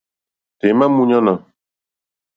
[0.59, 1.33] Tɔ̀ímá !múɲánà.